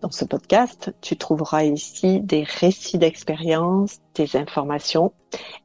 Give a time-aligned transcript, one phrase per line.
[0.00, 5.12] Dans ce podcast, tu trouveras ici des récits d'expérience, des informations,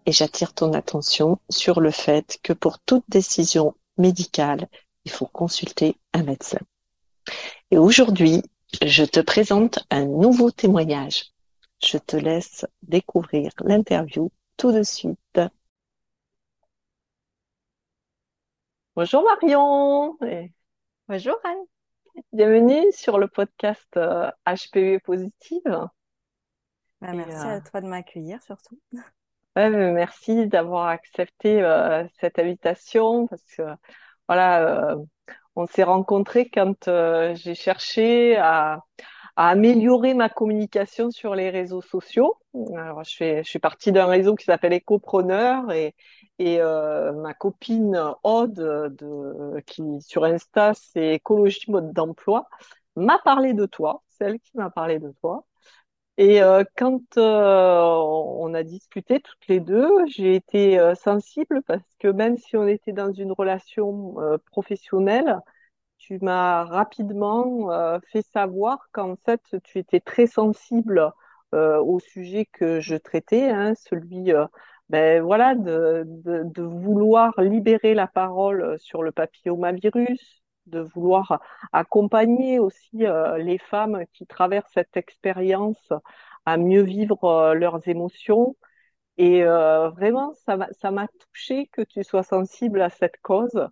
[0.07, 4.67] et j'attire ton attention sur le fait que pour toute décision médicale,
[5.05, 6.57] il faut consulter un médecin.
[7.69, 8.41] Et aujourd'hui,
[8.83, 11.25] je te présente un nouveau témoignage.
[11.83, 15.41] Je te laisse découvrir l'interview tout de suite.
[18.95, 20.17] Bonjour Marion.
[21.07, 21.72] Bonjour Anne.
[22.31, 25.61] Bienvenue sur le podcast HPV euh, Positive.
[27.01, 28.79] Bah, merci à euh, toi de m'accueillir surtout.
[29.55, 33.63] merci d'avoir accepté euh, cette invitation parce que
[34.27, 34.95] voilà,
[35.55, 36.87] on s'est rencontrés quand
[37.35, 38.79] j'ai cherché à,
[39.35, 42.35] améliorer ma communication sur les réseaux sociaux.
[42.75, 45.95] Alors, je, je suis partie d'un réseau qui s'appelle Ecopreneur et,
[46.39, 52.47] et euh, ma copine Aude, de, qui sur Insta, c'est écologie mode d'emploi,
[52.95, 55.45] m'a parlé de toi, celle qui m'a parlé de toi.
[56.17, 62.07] Et euh, quand euh, on a discuté toutes les deux, j'ai été sensible parce que
[62.07, 64.15] même si on était dans une relation
[64.51, 65.39] professionnelle,
[65.97, 71.11] tu m'as rapidement fait savoir qu'en fait tu étais très sensible
[71.53, 74.33] au sujet que je traitais, hein, celui
[74.89, 81.41] ben voilà, de, de, de, vouloir libérer la parole sur le papillomavirus, de vouloir
[81.71, 85.91] accompagner aussi euh, les femmes qui traversent cette expérience
[86.45, 88.55] à mieux vivre euh, leurs émotions.
[89.17, 93.69] Et euh, vraiment, ça m'a, ça touché que tu sois sensible à cette cause.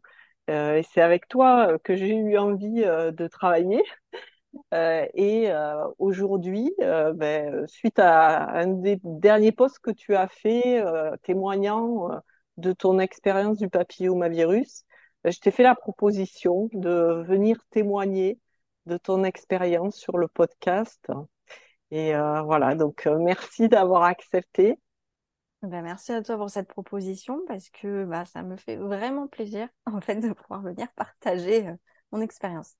[0.47, 3.83] et c'est avec toi que j'ai eu envie de travailler.
[4.73, 10.28] Euh, et euh, aujourd'hui, euh, ben, suite à un des derniers posts que tu as
[10.28, 10.84] fait
[11.23, 12.09] témoignant
[12.57, 14.85] de ton expérience du papillomavirus,
[15.23, 18.39] ben, je t'ai fait la proposition de venir témoigner
[18.85, 21.07] de ton expérience sur le podcast.
[21.91, 24.78] Et voilà, donc merci d'avoir accepté.
[25.62, 29.68] Ben, merci à toi pour cette proposition parce que bah, ça me fait vraiment plaisir
[29.85, 31.69] en fait de pouvoir venir partager
[32.12, 32.75] mon expérience.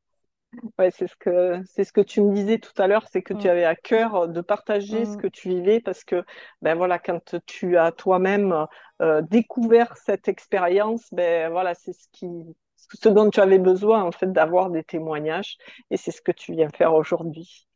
[0.78, 3.34] Ouais, c'est ce que c'est ce que tu me disais tout à l'heure, c'est que
[3.34, 3.50] tu mm.
[3.50, 5.18] avais à cœur de partager ce mm.
[5.18, 6.24] que tu vivais parce que
[6.62, 8.68] ben voilà, quand tu as toi-même
[9.02, 12.28] euh, découvert cette expérience, ben voilà, c'est ce qui
[12.76, 15.58] ce dont tu avais besoin en fait d'avoir des témoignages
[15.90, 17.68] et c'est ce que tu viens faire aujourd'hui.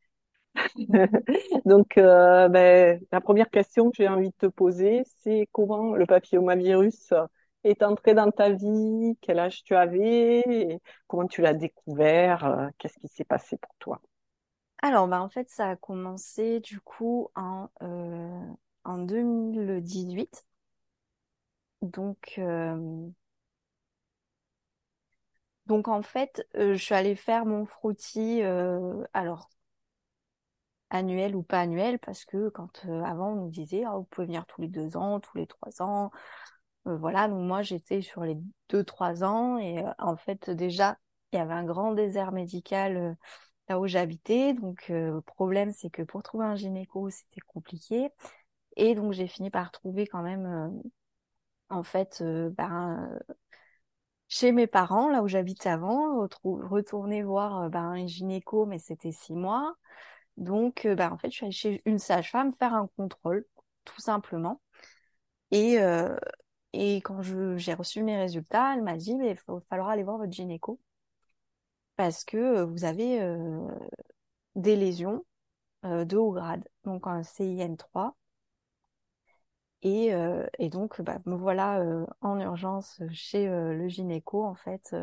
[1.66, 6.06] Donc, euh, ben, la première question que j'ai envie de te poser, c'est comment le
[6.06, 7.13] papillomavirus
[7.65, 9.17] est entré dans ta vie?
[9.21, 10.79] Quel âge tu avais?
[11.07, 12.45] Comment tu l'as découvert?
[12.45, 14.01] Euh, Qu'est-ce qui s'est passé pour toi?
[14.81, 18.39] Alors, bah, en fait, ça a commencé du coup en, euh,
[18.83, 20.45] en 2018.
[21.81, 23.09] Donc, euh,
[25.67, 28.41] donc en fait, je suis allée faire mon frottis,
[29.13, 29.49] alors
[30.89, 34.45] annuel ou pas annuel, parce que quand avant on nous disait, oh, vous pouvez venir
[34.45, 36.17] tous les deux ans, tous les trois ans, euh,
[36.85, 38.38] voilà, donc moi j'étais sur les
[38.69, 40.97] 2-3 ans et euh, en fait déjà
[41.31, 43.13] il y avait un grand désert médical euh,
[43.69, 44.53] là où j'habitais.
[44.53, 48.09] Donc le problème c'est que pour trouver un gynéco c'était compliqué
[48.78, 50.81] et donc j'ai fini par trouver quand même
[51.69, 53.19] en fait ben,
[54.28, 59.34] chez mes parents là où j'habitais avant, retourner voir ben, un gynéco mais c'était six
[59.34, 59.75] mois.
[60.38, 63.45] Donc ben, en fait je suis allée chez une sage-femme faire un contrôle
[63.85, 64.62] tout simplement.
[65.51, 65.79] Et,
[66.97, 67.22] et quand
[67.58, 70.80] j'ai reçu mes résultats, elle m'a dit, il va falloir aller voir votre gynéco
[71.96, 73.19] parce que vous avez
[74.56, 75.25] des lésions
[75.84, 78.18] de haut grade, donc un CIN3.
[79.83, 80.12] Et,
[80.60, 81.81] et donc, bah, me voilà
[82.22, 84.95] en urgence chez le gynéco, en fait,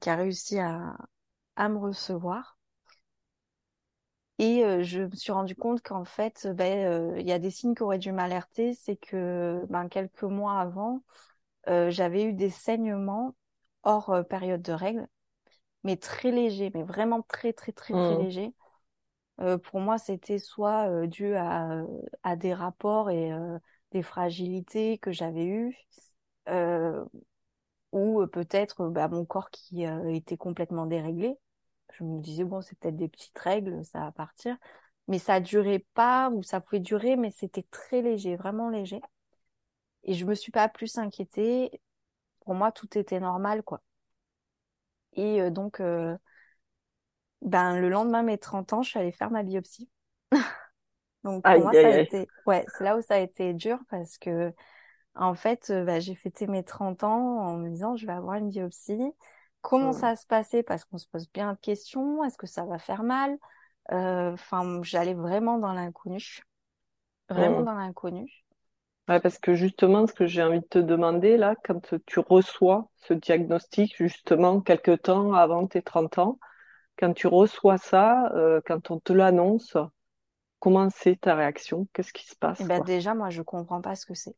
[0.00, 0.96] qui a réussi à,
[1.56, 2.58] à me recevoir.
[4.38, 7.50] Et euh, je me suis rendu compte qu'en fait, ben, euh, il y a des
[7.50, 8.74] signes qui auraient dû m'alerter.
[8.74, 11.02] C'est que ben, quelques mois avant,
[11.68, 13.34] euh, j'avais eu des saignements
[13.82, 15.06] hors période de règles,
[15.84, 18.22] mais très légers, mais vraiment très, très, très, très mmh.
[18.22, 18.54] légers.
[19.64, 21.84] pour moi, c'était soit dû à,
[22.22, 23.32] à, des rapports et
[23.90, 25.76] des fragilités que j'avais eues,
[27.90, 31.36] ou peut-être bah, mon corps qui était complètement déréglé
[31.92, 34.56] je me disais, bon, c'est peut-être des petites règles, ça va partir.
[35.08, 39.00] Mais ça durait pas, ou ça pouvait durer, mais c'était très léger, vraiment léger.
[40.04, 41.80] Et je me suis pas plus inquiétée.
[42.40, 43.82] Pour moi, tout était normal, quoi.
[45.14, 46.16] Et euh, donc, euh,
[47.42, 49.88] ben, le lendemain de mes 30 ans, je suis allée faire ma biopsie.
[51.24, 52.06] Donc, pour Aïe, moi, aïe, ça a aïe.
[52.06, 54.52] été, ouais, c'est là où ça a été dur parce que,
[55.16, 58.36] en fait, euh, bah, j'ai fêté mes 30 ans en me disant, je vais avoir
[58.36, 59.00] une biopsie.
[59.62, 59.94] Comment Mm.
[59.94, 60.62] ça va se passer?
[60.62, 62.24] Parce qu'on se pose bien de questions.
[62.24, 63.38] Est-ce que ça va faire mal?
[63.92, 66.40] Euh, Enfin, j'allais vraiment dans l'inconnu.
[67.30, 68.44] Vraiment dans l'inconnu.
[69.08, 72.88] Ouais, parce que justement, ce que j'ai envie de te demander là, quand tu reçois
[72.96, 76.38] ce diagnostic, justement, quelque temps avant tes 30 ans,
[76.98, 79.76] quand tu reçois ça, euh, quand on te l'annonce,
[80.60, 81.88] comment c'est ta réaction?
[81.94, 84.34] Qu'est-ce qui se Et passe, ben, déjà, moi, je comprends pas ce que c'est.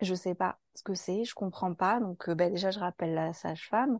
[0.00, 1.24] Je sais pas ce que c'est.
[1.24, 2.00] Je comprends pas.
[2.00, 3.98] Donc, euh, ben, déjà, je rappelle la sage-femme.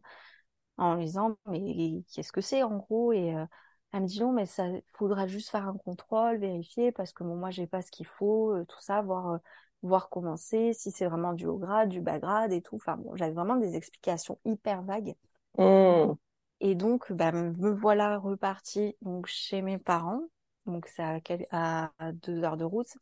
[0.79, 3.13] en lui disant mais qu'est-ce que c'est en gros?
[3.13, 3.45] Et euh,
[3.93, 4.65] elle me dit non mais ça
[4.95, 8.53] faudra juste faire un contrôle vérifier parce que bon moi j'ai pas ce qu'il faut
[8.53, 9.39] euh, tout ça voir euh,
[9.83, 12.97] voir comment c'est si c'est vraiment du haut grade du bas grade et tout enfin
[12.97, 15.15] bon j'avais vraiment des explications hyper vagues
[15.59, 16.13] Mm.
[16.61, 20.21] et donc bah, me voilà repartie donc chez mes parents
[20.67, 21.03] donc c'est
[21.51, 22.95] à, deux heures de route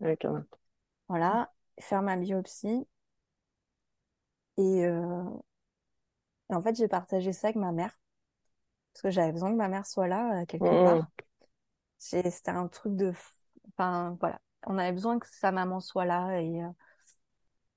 [0.00, 0.44] même.
[1.08, 2.86] voilà faire ma biopsie
[4.56, 5.24] et, euh,
[6.50, 7.98] et en fait j'ai partagé ça avec ma mère
[8.92, 10.74] parce que j'avais besoin que ma mère soit là euh, quelque Mm.
[10.74, 11.10] part
[11.98, 13.12] C'était un truc de...
[13.70, 14.40] Enfin, voilà.
[14.66, 16.40] On avait besoin que sa maman soit là.
[16.40, 16.68] Et, euh,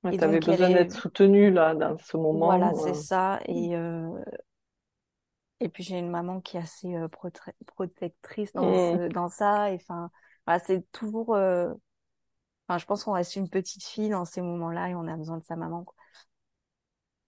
[0.03, 0.17] Ouais, et
[0.51, 0.71] elle besoin est...
[0.71, 2.93] d'être soutenue là, dans ce Voilà, c'est moment.
[2.93, 3.39] ça.
[3.47, 4.23] Et, euh,
[5.59, 8.61] et puis, j'ai une maman qui est assez euh, prote- protectrice euh.
[8.61, 8.99] dans Mm.
[8.99, 9.71] ce, dans ça.
[9.71, 10.11] Et enfin,
[10.45, 11.33] voilà, c'est toujours...
[12.67, 15.37] Enfin, je pense qu'on reste une petite fille dans ces moments-là et on a besoin
[15.37, 15.95] de sa maman, quoi.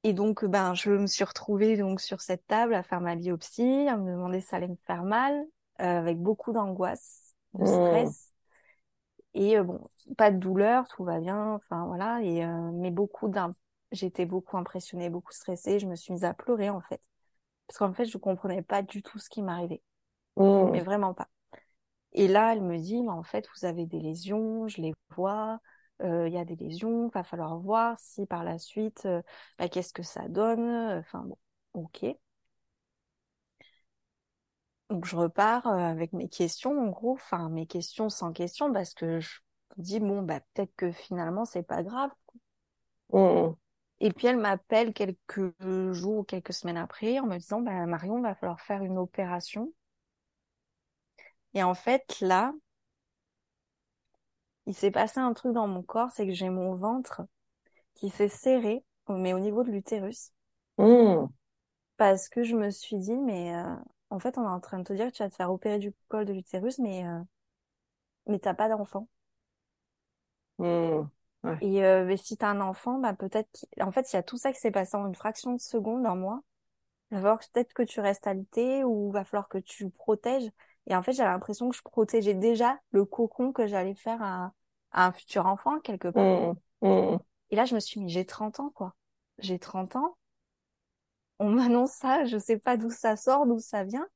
[0.03, 3.87] Et donc, ben, je me suis retrouvée donc sur cette table à faire ma biopsie,
[3.89, 5.45] à me demander si ça allait me faire mal,
[5.81, 7.65] euh, avec beaucoup d'angoisse, de Mm.
[7.65, 8.31] stress.
[9.33, 9.79] Et euh, bon,
[10.17, 12.21] pas de douleur, tout va bien, enfin voilà.
[12.23, 13.51] Et euh, mais beaucoup d'un,
[13.91, 15.79] j'étais beaucoup impressionnée, beaucoup stressée.
[15.79, 17.01] Je me suis mise à pleurer en fait,
[17.67, 19.83] parce qu'en fait, je comprenais pas du tout ce qui m'arrivait,
[20.71, 20.83] mais Mm.
[20.83, 21.29] vraiment pas.
[22.13, 25.59] Et là, elle me dit, en fait, vous avez des lésions, je les vois.
[26.01, 29.21] euh, Il y a des lésions, va falloir voir si par la suite, euh,
[29.59, 30.61] bah, qu'est-ce que ça donne.
[30.99, 31.37] Enfin bon,
[31.73, 32.05] ok.
[34.89, 38.93] Donc je repars euh, avec mes questions, en gros, enfin mes questions sans questions, parce
[38.93, 39.29] que je
[39.77, 42.11] me dis bon bah peut-être que finalement c'est pas grave.
[43.13, 43.53] Mm.
[44.01, 45.53] Et puis elle m'appelle quelques
[45.93, 49.71] jours ou quelques semaines après en me disant, bah, Marion, va falloir faire une opération.
[51.53, 52.53] Et en fait, là,
[54.67, 57.23] il s'est passé un truc dans mon corps, c'est que j'ai mon ventre
[57.95, 60.31] qui s'est serré, mais au niveau de l'utérus,
[60.77, 61.29] Mm.
[61.97, 63.75] parce que je me suis dit, mais euh,
[64.09, 65.77] en fait, on est en train de te dire que tu vas te faire opérer
[65.79, 67.19] du col de l'utérus, mais, euh,
[68.27, 69.09] mais t'as pas d'enfant.
[70.57, 71.09] Mm.
[71.43, 71.59] Ouais.
[71.61, 74.37] Et euh, mais si t'as un enfant, bah peut-être, en fait, il y a tout
[74.37, 76.41] ça qui s'est passé en une fraction de seconde en moi.
[77.11, 80.49] Il va falloir peut-être que tu restes alité ou va falloir que tu protèges.
[80.89, 84.53] Et en fait, j'ai l'impression que je protégeais déjà le cocon que j'allais faire à,
[84.91, 86.25] à un futur enfant, quelque part.
[86.81, 86.87] Mm.
[86.87, 87.17] Mm.
[87.51, 88.95] Et là, je me suis mis, j'ai 30 ans, quoi.
[89.39, 90.17] J'ai 30 ans.
[91.39, 94.07] On m'annonce ça, je sais pas d'où ça sort, d'où ça vient.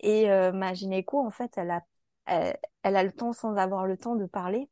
[0.00, 1.82] Et euh, ma gynéco, en fait, elle a,
[2.26, 4.70] elle, elle a le temps sans avoir le temps de parler.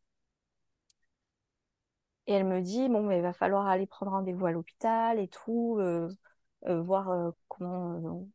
[2.26, 5.28] Et elle me dit, bon, mais il va falloir aller prendre rendez-vous à l'hôpital et
[5.28, 6.08] tout, euh,
[6.66, 8.26] euh, voir euh, comment-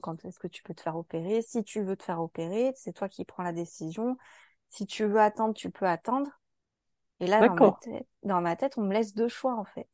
[0.00, 1.42] quand est-ce que tu peux te faire opérer.
[1.42, 4.16] Si tu veux te faire opérer, c'est toi qui prends la décision.
[4.68, 6.30] Si tu veux attendre, tu peux attendre.
[7.20, 9.88] Et là, dans ma tête, dans ma tête, on me laisse deux choix, en fait.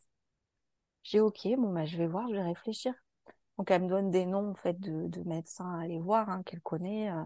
[1.03, 2.95] J'ai OK, bon, bah, je vais voir, je vais réfléchir.
[3.59, 6.43] Donc, elle me donne des noms, en fait, de, de médecins à aller voir, hein,
[6.45, 7.11] qu'elle connaît.
[7.11, 7.25] euh,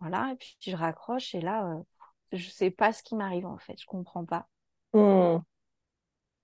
[0.00, 0.30] voilà.
[0.32, 1.82] Et puis, je raccroche et là, euh,
[2.32, 3.80] je sais pas ce qui m'arrive, en fait.
[3.80, 4.48] Je comprends pas.
[4.92, 5.42] Mm.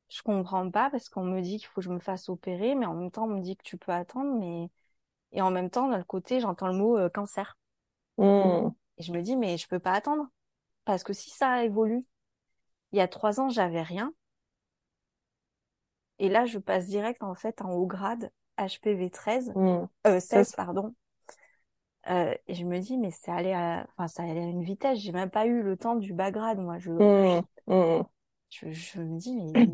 [0.09, 2.87] Je comprends pas parce qu'on me dit qu'il faut que je me fasse opérer, mais
[2.87, 4.69] en même temps, on me dit que tu peux attendre, mais
[5.33, 7.59] et en même temps, d'un côté, j'entends le mot euh, cancer.
[8.19, 8.71] Mm.
[8.99, 10.29] Et je me dis, mais je peux pas attendre.
[10.85, 12.05] Parce que si ça évolue,
[12.93, 14.15] il y a trois ans, j'avais rien.
[16.21, 19.89] Et là, je passe direct, en fait, en haut grade, HPV 13, Mm.
[20.07, 20.95] euh, Ça, 16, pardon.
[22.09, 24.99] Euh, et je me dis, mais c'est allé à, enfin, ça allait à une vitesse.
[24.99, 26.79] J'ai même pas eu le temps du bas grade, moi.
[26.79, 27.43] Je, Mm.
[27.67, 28.05] Mm.
[28.51, 29.67] je, je me dis, mais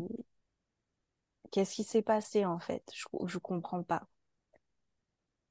[1.51, 2.83] qu'est-ce qui s'est passé, en fait?
[2.93, 4.07] Je, je comprends pas.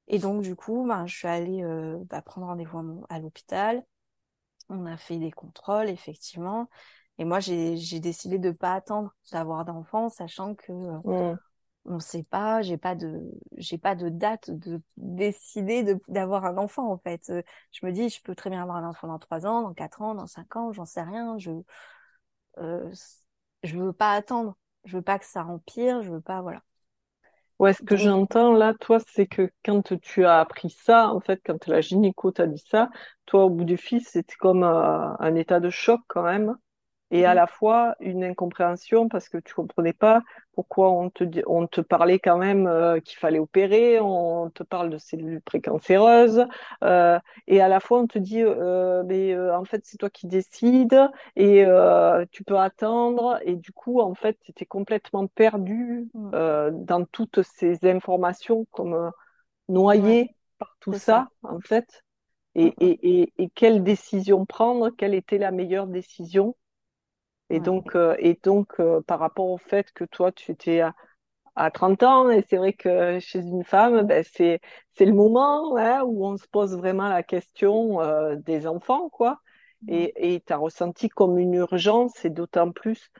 [0.07, 3.83] Et donc, du coup, ben, je suis allée euh, bah, prendre rendez-vous à, à l'hôpital.
[4.69, 6.69] On a fait des contrôles, effectivement.
[7.17, 11.35] Et moi, j'ai, décidé de pas attendre d'avoir d'enfants, sachant que, euh,
[11.85, 13.21] on ne sait pas, j'ai pas de,
[13.55, 17.29] j'ai pas de date de décider de, d'avoir un enfant, en fait.
[17.29, 19.73] Euh, je me dis, je peux très bien avoir un enfant dans trois ans, dans
[19.73, 21.37] quatre ans, dans cinq ans, j'en sais rien.
[21.37, 21.51] Je,
[22.59, 22.91] euh,
[23.63, 24.57] je veux pas attendre.
[24.83, 26.01] Je veux pas que ça empire.
[26.03, 26.61] Je veux pas, voilà.
[27.59, 31.39] Ouais, ce que j'entends là, toi, c'est que quand tu as appris ça, en fait,
[31.45, 32.89] quand la gynéco t'a dit ça,
[33.25, 36.55] toi, au bout du fil, c'était comme euh, un état de choc quand même.
[37.11, 40.21] Et à oui, la fois une incompréhension parce que tu comprenais pas
[40.53, 44.89] pourquoi on te on te parlait quand même euh, qu'il fallait opérer, on te parle
[44.89, 46.45] de cellules précancéreuses
[46.83, 50.27] euh, et à la fois on te dit euh, mais en fait c'est toi qui
[50.27, 50.99] décides
[51.35, 51.65] et
[52.31, 57.85] tu peux attendre et du coup en fait tu étais complètement perdu dans toutes ces
[57.89, 59.11] informations comme
[59.91, 61.25] ouais, noyé par tout ça.
[61.25, 62.03] ça en fait.
[62.55, 64.91] Et, Mm, mm, et, et, et quelle décision prendre?
[64.91, 66.55] Quelle était la meilleure décision?
[67.49, 70.81] Et ouais, donc, euh, et donc euh, par rapport au fait que toi, tu étais
[70.81, 70.95] à,
[71.55, 74.61] à 30 ans, et c'est vrai que chez une femme, ben, c'est,
[74.95, 79.41] c'est le moment hein, où on se pose vraiment la question euh, des enfants, quoi.
[79.81, 83.11] mm, Et et tu as ressenti comme une urgence, et d'autant plus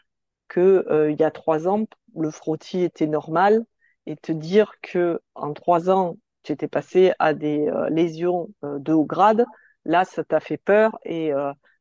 [0.49, 3.65] que il y a trois ans, le frottis était normal,
[4.05, 9.05] et te dire que en trois ans, tu étais passé à des lésions de haut
[9.05, 9.45] grade,
[9.85, 11.31] là, ça t'a fait peur et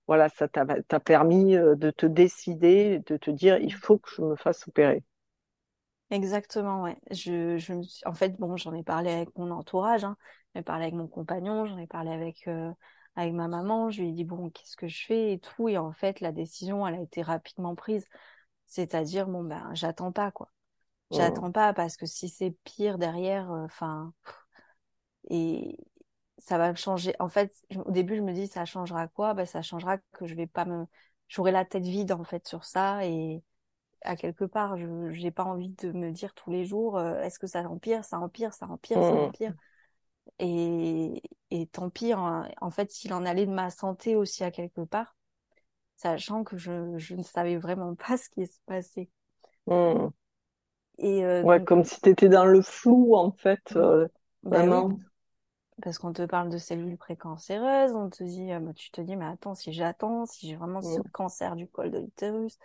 [0.06, 3.78] voilà, ça t'a permis euh, de te décider, de te dire, il mm.
[3.78, 5.02] faut que je me fasse opérer.
[6.10, 6.96] Exactement, ouais.
[7.10, 8.02] Je, je me suis...
[8.06, 10.16] En fait, bon, j'en ai parlé avec mon entourage, hein.
[10.54, 12.70] J'en ai parlé avec mon compagnon, j'en ai parlé avec, euh,
[13.16, 13.90] avec ma maman.
[13.90, 15.68] Je lui ai dit, bon, qu'est-ce que je fais et tout.
[15.68, 18.06] Et en fait, la décision, elle a été rapidement prise.
[18.68, 20.50] C'est-à-dire, bon, ben, j'attends pas, quoi.
[21.10, 24.12] Hum, J'attends pas parce que si c'est pire derrière, enfin,
[25.30, 25.76] et
[26.38, 27.14] ça va changer.
[27.20, 29.34] En fait, je- au début, je me dis, ça changera quoi?
[29.34, 30.86] Ben, ça changera que je vais pas me,
[31.28, 33.42] j'aurai la tête vide, en fait, sur ça et,
[34.02, 37.38] à quelque part, je j'ai pas envie de me dire tous les jours, euh, est-ce
[37.38, 39.52] que ça empire, ça empire, ça empire, ça hum, empire?
[40.40, 44.50] Et, et tant pis, en, en fait, s'il en allait de ma santé aussi à
[44.52, 45.16] quelque part,
[45.96, 49.10] sachant que je, je ne savais vraiment pas ce qui se passait.
[49.66, 50.12] hum.
[50.98, 54.06] Et euh, Ouais, donc, comme si tu étais dans le flou, en fait, mm, euh,
[54.50, 55.00] ben oui, vraiment.
[55.82, 59.16] Parce qu'on te parle de cellules précancéreuses, on te dit, euh, bah, tu te dis,
[59.16, 62.58] mais attends, si j'attends, si j'ai vraiment ce Hum, cancer du col de l'utérus,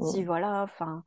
[0.00, 1.04] si hum, voilà, enfin,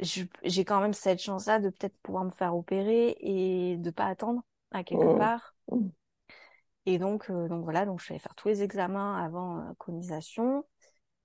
[0.00, 4.42] j'ai quand même cette chance-là de peut-être pouvoir me faire opérer et de pas attendre
[4.72, 5.54] à quelque hum, part.
[6.86, 9.74] Et donc, euh, donc voilà, donc je suis allée faire tous les examens avant euh,
[9.78, 10.64] conisation.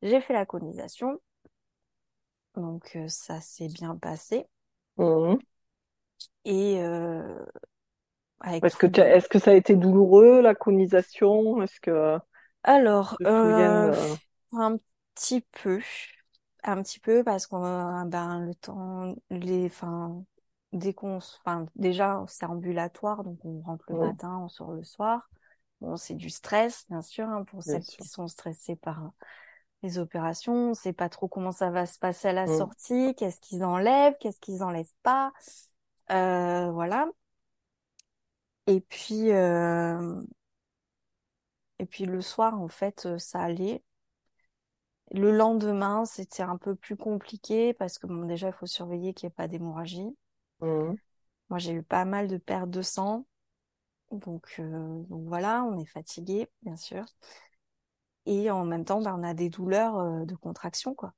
[0.01, 1.21] J'ai fait la conisation,
[2.55, 4.45] donc euh, ça s'est bien passé.
[6.45, 7.45] Et euh,
[8.45, 11.61] Est-ce que est-ce ça a été douloureux, la conisation?
[11.61, 12.17] Est-ce que
[12.63, 14.57] Alors, euh, de...
[14.57, 14.77] un
[15.13, 15.81] petit peu,
[16.63, 20.23] un petit peu parce qu'on a ben, le temps, les, enfin,
[20.73, 25.29] dès qu'on, enfin, déjà c'est ambulatoire, donc on rentre le matin, on sort le soir.
[25.81, 29.11] Bon, c'est du stress, bien sûr, hein, pour bien celles qui sont stressées par
[29.83, 30.69] les opérations.
[30.69, 34.15] On sait pas trop comment ça va se passer à la sortie, qu'est-ce qu'ils enlèvent,
[34.19, 35.33] qu'est-ce qu'ils enlèvent pas.
[36.11, 37.07] Euh, voilà.
[38.67, 40.21] Et puis, euh,
[41.79, 43.81] et puis le soir, en fait, euh, ça allait.
[45.09, 49.25] Le lendemain, c'était un peu plus compliqué parce que bon, déjà, il faut surveiller qu'il
[49.25, 50.15] n'y ait pas d'hémorragie.
[50.59, 50.97] hum,
[51.49, 53.25] Moi, j'ai eu pas mal de pertes de sang.
[54.11, 57.05] Donc, euh, donc voilà, on est fatigué, bien sûr.
[58.27, 61.13] Et en même temps, ben, on a des douleurs euh, de contraction, quoi.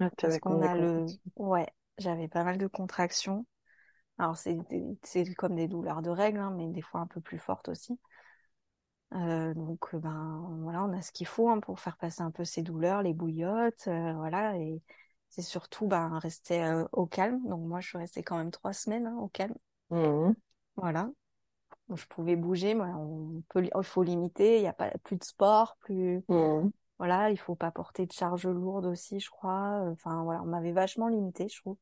[0.00, 1.14] Ah, Parce qu'on a le...
[1.36, 3.46] Ouais, j'avais pas mal de contractions.
[4.18, 4.58] Alors, c'est
[5.36, 7.98] comme des douleurs de règles, hein, mais des fois un peu plus fortes aussi.
[9.14, 12.30] Euh, donc, euh, ben, voilà, on a ce qu'il faut hein, pour faire passer un
[12.30, 14.56] peu ces douleurs, les bouillottes, euh, voilà.
[14.58, 14.82] Et
[15.28, 17.40] c'est surtout ben, rester euh, au calme.
[17.48, 19.54] Donc, moi, je suis restée quand même trois semaines hein, au calme.
[19.90, 20.36] Hum,
[20.76, 21.10] Voilà.
[21.88, 24.56] Donc, je pouvais bouger, mais on peut, il faut limiter.
[24.58, 26.24] Il n'y a pas plus de sport, plus.
[26.28, 29.82] hum, Voilà, il faut pas porter de charges lourdes aussi, je crois.
[29.92, 31.78] Enfin, voilà, on m'avait vachement limité, je trouve.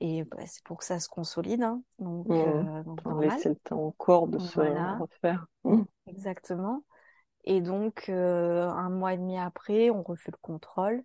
[0.00, 1.82] Et bah, c'est pour que ça se consolide, hein.
[1.98, 2.38] Donc, hum.
[2.38, 3.30] euh, donc normal.
[3.30, 5.46] laisser le temps corps de se Voilà, refaire.
[5.64, 6.82] Hum, exactement.
[7.44, 11.02] Et donc, euh, un mois et demi après, on refait le contrôle.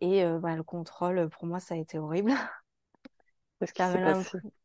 [0.00, 2.32] Et euh, bah, le contrôle, pour moi, ça a été horrible.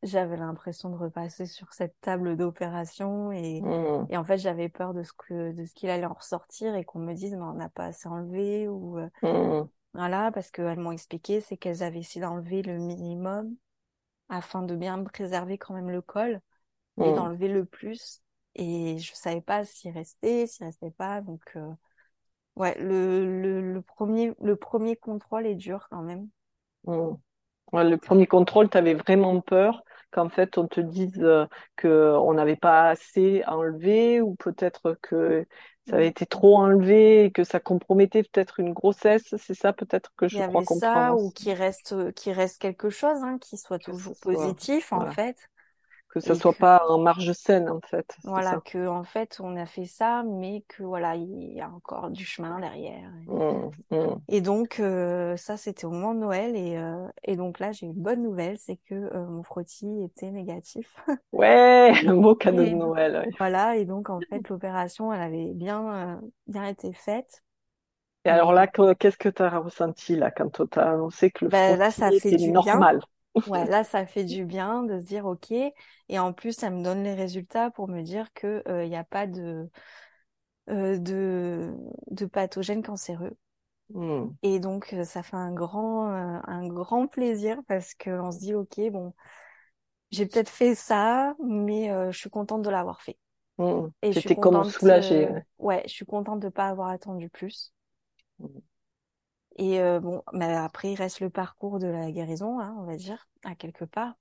[0.03, 4.93] J'avais l'impression de repasser sur cette table d'opération et, Hum, et en fait, j'avais peur
[4.93, 7.53] de ce que, de ce qu'il allait en ressortir et qu'on me dise, mais on
[7.53, 11.99] n'a pas assez enlevé ou euh, hum, voilà, parce qu'elles m'ont expliqué, c'est qu'elles avaient
[12.01, 13.55] essayé d'enlever le minimum
[14.29, 16.41] afin de bien préserver quand même le col
[16.99, 18.21] et hum, d'enlever le plus.
[18.55, 21.21] Et je savais pas s'il restait, s'il restait pas.
[21.21, 21.71] Donc, euh,
[22.57, 26.29] ouais, le, le, le premier, le premier contrôle est dur quand même.
[27.73, 29.83] Ouais, le premier contrôle, tu avais vraiment peur
[30.15, 31.45] qu'en fait on te dise euh,
[31.75, 35.45] que on n'avait pas assez enlevé ou peut-être que
[35.89, 39.35] ça avait été trop enlevé et que ça compromettait peut-être une grossesse.
[39.37, 41.31] C'est ça peut-être que Il je y crois avait ça, comprendre ou aussi.
[41.31, 45.37] qu'il reste, qu'il reste quelque chose, hein, qui soit toujours soit, positif, en voilà, fait.
[46.15, 48.61] Que ça Et soit que, pas en marge saine en fait, voilà, ça.
[48.61, 52.25] que, en fait, on a fait ça, mais que, voilà, il y a encore du
[52.25, 53.11] chemin derrière.
[53.27, 54.21] Mm, mm.
[54.27, 56.55] Et donc, euh, ça, c'était au moment de Noël.
[56.55, 60.31] Et, euh, et donc là, j'ai une bonne nouvelle, c'est que euh, mon frottis était
[60.31, 60.95] négatif.
[61.31, 63.15] Ouais, un beau cadeau de Et Noël.
[63.17, 63.29] ouais.
[63.39, 67.43] voilà, et donc, en fait, l'opération, elle avait bien, bien été faite.
[68.25, 71.45] Et alors là, que- qu'est-ce que tu as ressenti là quand on t'a annoncé que
[71.45, 72.85] le ben, là, ça frottis fait était du bien.
[73.45, 75.51] Ouais, là, ça fait du bien de se dire, OK.
[75.51, 78.95] Et en plus, ça me donne les résultats pour me dire que, euh, il n'y
[78.95, 79.69] a pas de,
[80.69, 81.73] euh, de,
[82.11, 83.37] de pathogène cancéreux.
[83.93, 88.53] Mm, Et donc, ça fait un grand, euh, un grand plaisir parce qu'on se dit,
[88.53, 89.13] OK, bon,
[90.11, 93.17] j'ai peut-être fait ça, mais je suis contente de l'avoir fait.
[93.57, 93.89] mm.
[94.03, 95.29] Et je Tu suis étais comme soulagée?
[95.59, 97.73] ouais, je suis contente de pas avoir attendu plus.
[98.39, 98.61] ouais.
[99.55, 102.95] Et euh, bon, mais après, il reste le parcours de la guérison, hein, on va
[102.95, 104.15] dire, à quelque part,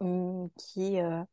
[0.00, 1.24] hum, qui, euh,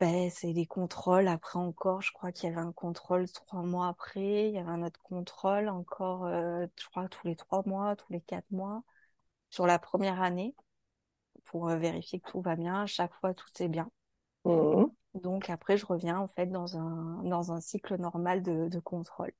[0.00, 1.28] ben, c'est des contrôles.
[1.28, 4.68] Après encore, je crois qu'il y avait un contrôle trois mois après, il y avait
[4.70, 8.82] un autre contrôle encore, euh, je crois, tous les trois mois, tous les quatre mois,
[9.50, 10.54] sur la première année,
[11.46, 12.82] pour euh, vérifier que tout va bien.
[12.82, 13.90] À chaque fois, tout est bien.
[14.44, 14.86] Mm.
[15.14, 19.32] Donc après, je reviens en fait dans un, dans un cycle normal de, de contrôle.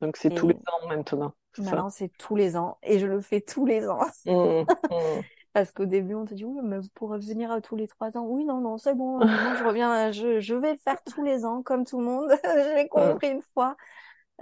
[0.00, 2.78] Donc c'est tous les Et ans maintenant, maintenant, c'est tous les ans.
[2.82, 4.00] Et je le fais tous les ans.
[4.26, 7.74] Mm, mm, Parce qu'au début, on te dit, oui, mais vous pourrez venir à tous
[7.74, 8.24] les trois ans.
[8.26, 9.20] Oui, non, non, c'est bon.
[9.20, 11.98] euh, moi, je reviens, euh, je, je vais le faire tous les ans, comme tout
[11.98, 12.30] le monde.
[12.44, 12.88] J'ai mm.
[12.88, 13.76] compris une fois.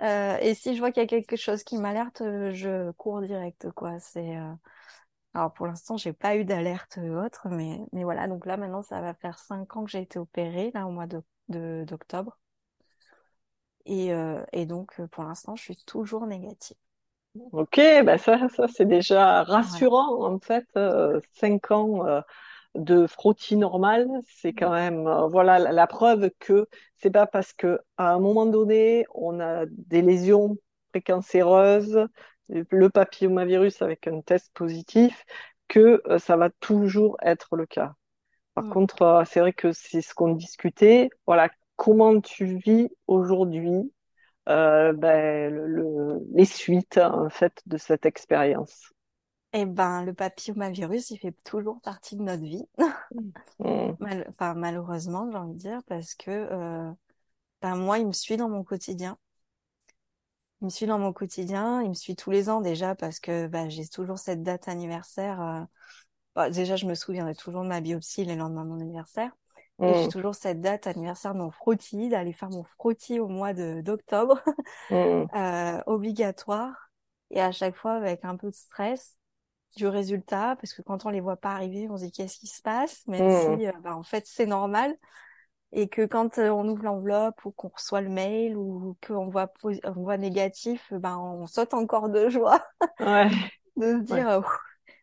[0.02, 3.22] Euh, et si je vois qu'il y a quelque chose qui m'alerte, euh, je cours
[3.22, 3.98] direct, quoi.
[3.98, 4.52] C'est, euh,
[5.34, 8.28] alors, pour l'instant, j'ai pas eu d'alerte euh, autre, mais, mais voilà.
[8.28, 11.06] Donc là, maintenant, ça va faire cinq ans que j'ai été opérée, là, au mois
[11.48, 12.38] d'octobre.
[13.86, 16.76] Et, euh, et donc, euh, pour l'instant, je suis toujours négative.
[17.52, 20.66] Ok, ben ça, ça c'est déjà rassurant en fait.
[20.76, 22.20] euh, cinq ans euh,
[22.74, 26.66] de frottis normal, c'est quand même euh, voilà la, la preuve que
[26.98, 30.58] c'est pas parce que à un moment donné on a des lésions
[30.92, 32.06] précancéreuses,
[32.50, 35.24] le papillomavirus avec un test positif,
[35.68, 37.94] que ça va toujours être le cas.
[38.54, 38.68] Par Mm.
[38.68, 41.10] contre, c'est vrai que c'est ce qu'on discutait.
[41.26, 43.92] Voilà, comment tu vis aujourd'hui
[44.48, 48.92] euh, ben, le- le- les suites en fait de cette expérience?
[49.52, 52.64] Eh ben, le papillomavirus, il fait toujours partie de notre vie.
[53.14, 53.32] Mm,
[54.00, 56.92] Mal- enfin, malheureusement, j'ai envie de dire, parce que euh,
[57.62, 59.18] ben, moi, il me suit dans mon quotidien.
[60.60, 63.46] Il me suit dans mon quotidien, il me suit tous les ans déjà parce que
[63.46, 65.40] ben, j'ai toujours cette date anniversaire.
[65.40, 65.60] euh,
[66.34, 69.32] bah, déjà, je me souviendrai toujours de ma biopsie les lendemains de mon anniversaire.
[69.82, 73.28] Et j'ai mm, toujours cette date anniversaire de mon frottis, d'aller faire mon frottis au
[73.28, 74.40] mois d'octobre,
[74.90, 76.90] mm, euh, obligatoire.
[77.30, 79.16] Et à chaque fois avec un peu de stress
[79.76, 82.46] du résultat, parce que quand on les voit pas arriver, on se dit qu'est-ce qui
[82.46, 84.94] se passe, même mm, si euh, ben, en fait c'est normal.
[85.72, 89.52] Et que quand euh, on ouvre l'enveloppe ou qu'on reçoit le mail ou qu'on voit,
[89.62, 92.64] on voit négatif, ben, on saute encore de joie.
[93.00, 93.28] Ouais,
[93.76, 94.42] de se dire.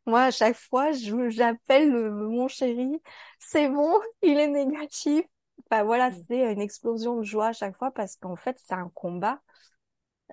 [0.06, 0.92] Moi, à chaque fois,
[1.30, 3.02] j'appelle le- mon chéri,
[3.40, 5.26] c'est bon, il est négatif.
[5.72, 8.90] Enfin, voilà, c'est une explosion de joie à chaque fois parce qu'en fait, c'est un
[8.90, 9.42] combat.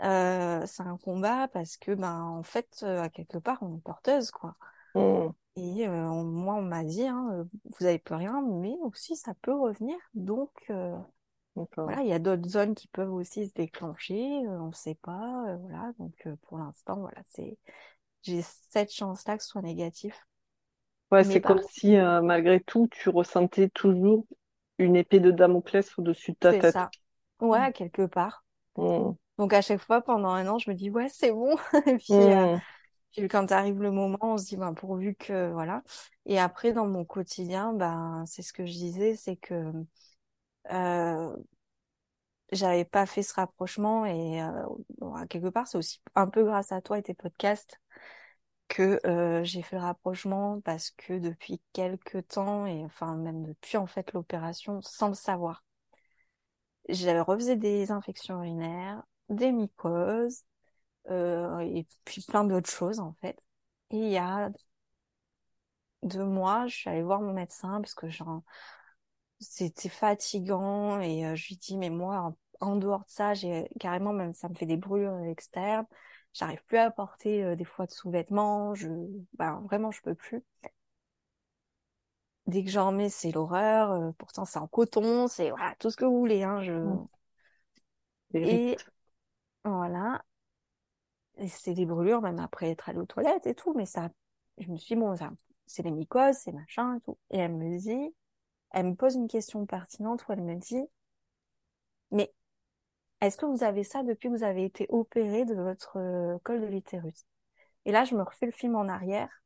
[0.03, 3.83] Euh, c'est un combat parce que, ben, en fait, euh, à quelque part, on est
[3.83, 4.57] porteuse, quoi.
[4.95, 7.47] mm, Et euh, on- moi, on m'a dit, hein,
[7.79, 9.97] vous avez plus rien, mais aussi ça peut revenir.
[10.15, 10.97] Donc, euh,
[11.85, 15.57] voilà, il y a d'autres zones qui peuvent aussi se déclencher, on ne sait pas,
[15.59, 15.93] voilà.
[15.99, 17.59] Donc, pour l'instant, voilà, c'est,
[18.23, 20.15] j'ai cette chance-là que ce soit négatif.
[21.13, 24.27] Ouais, c'est comme si euh, malgré tout, tu ressentais toujours
[24.79, 26.77] une épée de Damoclès au-dessus de ta c'est tête.
[26.77, 26.93] ça.
[27.41, 28.45] Ouais, quelque part.
[28.77, 31.57] Mm, Donc, à chaque fois, pendant un an, je me dis, ouais, c'est bon.
[31.87, 32.61] Et puis, euh, mm,
[33.13, 35.83] puis quand arrive le moment, on se dit, ben, pourvu que, voilà.
[36.27, 39.73] Et après, dans mon quotidien, ben, c'est ce que je disais, c'est que,
[40.73, 41.37] euh,
[42.53, 46.81] j'avais pas fait ce rapprochement et euh, quelque part c'est aussi un peu grâce à
[46.81, 47.81] toi et tes podcasts
[48.69, 53.77] que euh, j'ai fait le rapprochement parce que depuis quelques temps et enfin même depuis
[53.77, 55.65] en fait l'opération sans le savoir
[56.89, 60.43] j'avais refait des infections urinaires des mycoses
[61.11, 63.39] euh, et puis plein d'autres choses en fait.
[63.91, 64.51] Et il y a
[66.03, 68.43] deux mois je suis allée voir mon médecin parce que genre
[69.41, 73.69] c'était fatigant et euh, je lui dis mais moi en, en dehors de ça j'ai
[73.81, 75.87] carrément même ça me fait des brûlures externes
[76.33, 78.75] J'arrive plus à porter euh, des fois de sous-vêtements.
[78.75, 78.89] Je,
[79.35, 80.45] ben, vraiment, je peux plus.
[82.47, 83.91] Dès que j'en mets, c'est l'horreur.
[83.93, 86.43] Euh, pourtant, c'est en coton, c'est voilà, tout ce que vous voulez.
[86.43, 86.73] Hein, je...
[86.73, 87.07] Mm.
[88.35, 88.77] Et
[89.65, 90.23] voilà.
[91.39, 93.75] Et c'est des brûlures, même après être allée aux toilettes et tout.
[93.75, 94.11] Mais ça,
[94.59, 95.31] je me suis dit, bon, ça,
[95.67, 97.19] c'est les mycoses, c'est machin et tout.
[97.31, 98.15] Et elle me dit,
[98.73, 100.83] elle me pose une question pertinente où elle me dit,
[102.11, 102.33] mais
[103.21, 106.61] est-ce que vous avez ça depuis que vous avez été opéré de votre euh, col
[106.61, 107.27] de l'utérus?
[107.85, 109.43] Et là, je me refais le film en arrière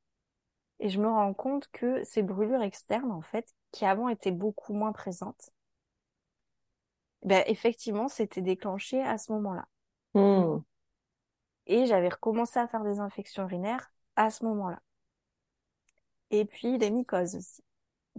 [0.81, 4.75] et je me rends compte que ces brûlures externes, en fait, qui avant étaient beaucoup
[4.75, 5.51] moins présentes,
[7.23, 9.67] ben, effectivement, c'était déclenché à ce moment-là.
[10.15, 10.61] Mm.
[11.67, 14.81] Et j'avais recommencé à faire des infections urinaires à ce moment-là.
[16.31, 17.63] Et puis des mycoses aussi.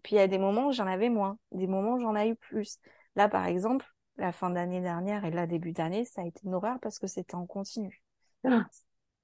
[0.05, 2.29] Puis il y a des moments où j'en avais moins, des moments où j'en ai
[2.29, 2.77] eu plus.
[3.15, 3.87] Là, par exemple,
[4.17, 7.07] la fin d'année dernière et là, début d'année, ça a été une horreur parce que
[7.07, 8.03] c'était en continu.
[8.43, 8.67] Ah.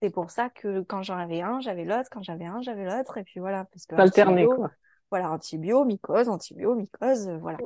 [0.02, 3.20] C'est pour ça que quand j'en avais un, j'avais l'autre, quand j'avais un, j'avais l'autre,
[3.20, 3.66] et puis voilà.
[3.66, 4.72] Parce que Alterné, quoi.
[5.12, 7.60] Voilà, antibio, mycose, antibio, mycose, voilà.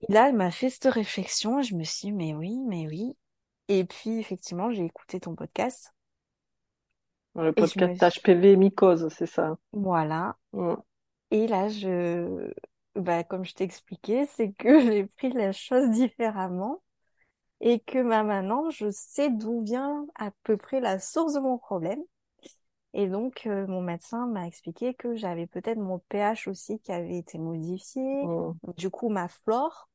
[0.00, 2.88] Et là, elle m'a fait cette réflexion, et je me suis dit, mais oui, mais
[2.88, 3.16] oui.
[3.68, 5.94] Et puis, effectivement, j'ai écouté ton podcast.
[7.36, 9.56] Le podcast HPV mycose, c'est ça.
[9.72, 10.36] Voilà.
[10.52, 10.74] Mm.
[11.32, 12.52] Et là, je,
[12.96, 16.82] bah, comme je t'ai expliqué, c'est que j'ai pris la chose différemment
[17.60, 21.58] et que bah, maintenant, je sais d'où vient à peu près la source de mon
[21.58, 22.00] problème.
[22.94, 27.18] Et donc, euh, mon médecin m'a expliqué que j'avais peut-être mon pH aussi qui avait
[27.18, 28.52] été modifié, Mm.
[28.76, 29.88] du coup ma flore,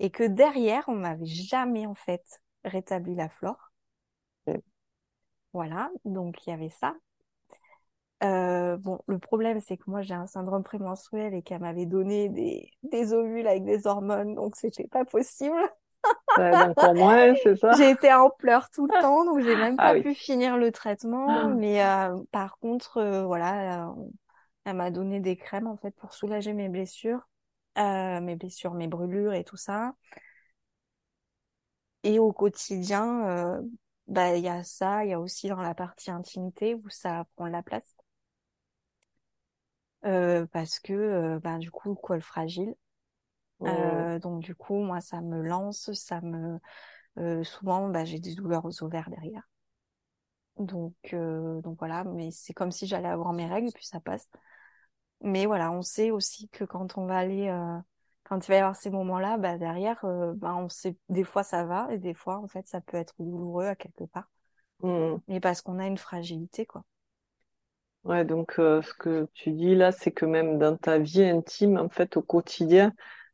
[0.00, 2.24] et que derrière, on m'avait jamais en fait
[2.64, 3.72] rétabli la flore.
[5.52, 6.94] Voilà, donc il y avait ça.
[8.24, 12.28] Euh, bon, le problème, c'est que moi, j'ai un syndrome prémenstruel et qu'elle m'avait donné
[12.30, 15.56] des, des ovules avec des hormones, donc c'était pas possible.
[16.36, 17.76] Encore moins, c'est ça?
[17.76, 20.04] J'ai été en pleurs tout le temps, donc j'ai même Ah pas oui.
[20.04, 21.44] pu finir le traitement.
[21.44, 23.94] Mais euh, par contre, euh, voilà, euh,
[24.64, 27.28] elle m'a donné des crèmes en fait pour soulager mes blessures,
[27.78, 29.94] euh, mes blessures, mes brûlures et tout ça.
[32.02, 33.62] Et au quotidien, euh,
[34.06, 37.26] bah il y a ça, il y a aussi dans la partie intimité où ça
[37.36, 37.94] prend de la place.
[40.04, 42.74] Euh, parce que euh, bah, du coup, col fragile.
[43.60, 43.66] Mm.
[43.66, 46.58] Euh, donc du coup, moi, ça me lance, ça me
[47.18, 49.48] euh, souvent, bah, j'ai des douleurs aux ovaires derrière.
[50.58, 54.28] Donc euh, donc voilà, mais c'est comme si j'allais avoir mes règles puis ça passe.
[55.22, 57.78] Mais voilà, on sait aussi que quand on va aller, euh,
[58.24, 61.42] quand il va y avoir ces moments-là, bah derrière, euh, bah, on sait des fois
[61.42, 64.30] ça va et des fois en fait ça peut être douloureux à quelque part.
[64.82, 65.16] Mm.
[65.28, 66.84] Mais parce qu'on a une fragilité quoi.
[68.06, 71.76] Ouais, donc euh, ce que tu dis là, c'est que même dans ta vie intime,
[71.76, 72.92] en fait, au quotidien,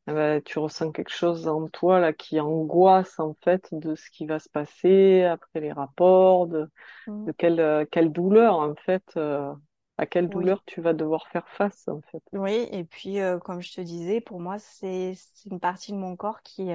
[0.09, 4.09] eh ben, tu ressens quelque chose en toi là qui angoisse en fait de ce
[4.11, 6.71] qui va se passer après les rapports, de,
[7.07, 7.29] Mm.
[7.29, 9.53] de quelle, euh, quelle douleur en fait, euh,
[9.99, 10.53] à quelle Oui.
[10.53, 12.23] douleur tu vas devoir faire face en fait.
[12.33, 15.15] Oui, et puis comme je te disais, pour moi c'est
[15.51, 16.71] une partie de mon corps qui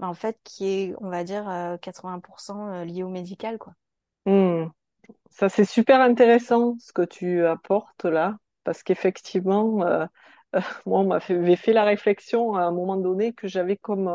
[0.00, 3.74] en fait qui est on va dire euh, 80% liée au médical quoi.
[4.26, 4.72] Hmm.
[5.30, 10.06] Ça, c'est super intéressant ce que tu apportes là, parce qu'effectivement, euh,
[10.54, 14.08] euh, moi, on m'avait fait la réflexion à un moment donné que j'avais comme,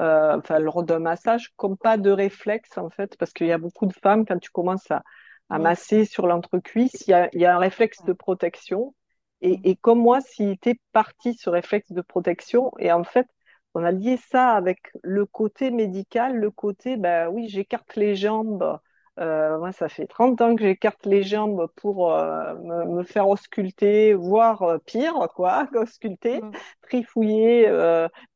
[0.00, 3.58] euh, enfin, lors d'un massage, comme pas de réflexe en fait, parce qu'il y a
[3.58, 5.02] beaucoup de femmes, quand tu commences à,
[5.48, 8.94] à masser sur l'entrecuisse, il y a, il y a un réflexe de protection.
[9.40, 13.26] Et, et comme moi, s'il était parti ce réflexe de protection, et en fait,
[13.74, 18.78] on a lié ça avec le côté médical, le côté, ben oui, j'écarte les jambes.
[19.18, 23.28] Euh, moi, ça fait 30 ans que j'écarte les jambes pour euh, me, me faire
[23.28, 26.58] ausculter, voire euh, pire, quoi, ausculter, Mm.
[26.82, 27.68] trifouiller,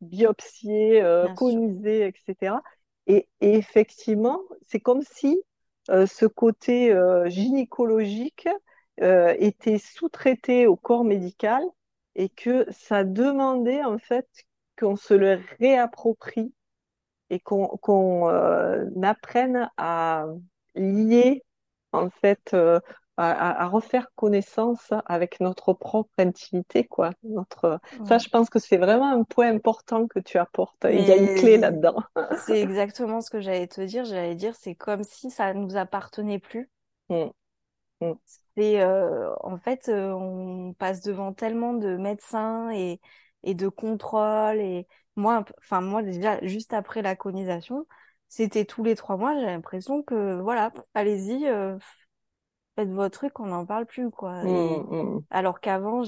[0.00, 1.04] biopsier,
[1.36, 2.62] coniser, etc.
[3.06, 5.40] Et, et effectivement, c'est comme si
[5.88, 6.94] ce côté
[7.26, 8.48] gynécologique
[8.98, 11.62] était sous-traité au corps médical
[12.14, 14.28] et que ça demandait en fait
[14.78, 16.54] qu'on se le réapproprie
[17.30, 17.68] et qu'on
[19.02, 20.26] apprenne à
[20.74, 21.42] lier
[21.92, 22.80] en fait euh,
[23.16, 27.10] à, refaire connaissance avec notre propre intimité quoi.
[27.22, 30.86] Notre ça je pense que c'est vraiment un point important que tu apportes.
[30.90, 32.02] Il y a une clé là-dedans.
[32.46, 34.04] c'est exactement ce que j'allais te dire.
[34.04, 36.70] J'allais dire, c'est comme si ça nous appartenait plus.
[37.10, 37.26] Mm,
[38.00, 38.12] mm,
[38.56, 43.00] C'est euh, en fait, euh, on passe devant tellement de médecins et
[43.44, 47.86] et de contrôles et moi, enfin moi déjà juste après la conisation,
[48.34, 49.34] c'était tous les trois mois.
[49.38, 51.78] J'ai l'impression que voilà, allez-y, euh,
[52.76, 54.48] faites votre truc, on n'en parle plus quoi.
[54.48, 55.24] mm, Et mm.
[55.30, 56.02] alors qu'avant,